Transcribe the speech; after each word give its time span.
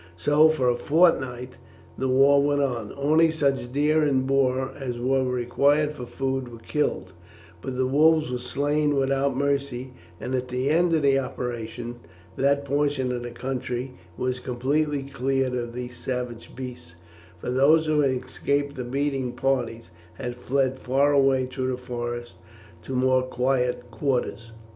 So 0.17 0.49
for 0.49 0.67
a 0.67 0.75
fortnight 0.75 1.57
the 1.95 2.07
war 2.07 2.41
went 2.43 2.59
on. 2.59 2.91
Only 2.97 3.29
such 3.29 3.71
deer 3.71 4.01
and 4.03 4.25
boar 4.25 4.71
as 4.79 4.97
were 4.99 5.23
required 5.23 5.91
for 5.91 6.07
food 6.07 6.47
were 6.51 6.57
killed; 6.57 7.13
but 7.61 7.77
the 7.77 7.85
wolves 7.85 8.31
were 8.31 8.39
slain 8.39 8.95
without 8.95 9.37
mercy, 9.37 9.93
and 10.19 10.33
at 10.33 10.47
the 10.47 10.71
end 10.71 10.95
of 10.95 11.03
the 11.03 11.19
operations 11.19 11.97
that 12.35 12.65
portion 12.65 13.11
of 13.11 13.21
the 13.21 13.29
country 13.29 13.93
was 14.17 14.39
completely 14.39 15.03
cleared 15.03 15.53
of 15.53 15.71
these 15.75 15.97
savage 15.97 16.55
beasts, 16.55 16.95
for 17.37 17.51
those 17.51 17.85
who 17.85 17.99
had 17.99 18.09
escaped 18.25 18.75
the 18.75 18.83
beating 18.83 19.31
parties 19.33 19.91
had 20.15 20.33
fled 20.33 20.79
far 20.79 21.11
away 21.13 21.45
through 21.45 21.69
the 21.69 21.77
forest 21.77 22.37
to 22.81 22.95
more 22.95 23.21
quiet 23.21 23.91
quarters. 23.91 24.51